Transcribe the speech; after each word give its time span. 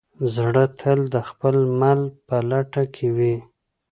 زړه 0.35 0.63
تل 0.79 0.99
د 1.13 1.15
خپل 1.29 1.55
مل 1.79 2.01
په 2.27 2.37
لټه 2.49 2.83
کې 2.95 3.07
وي. 3.17 3.35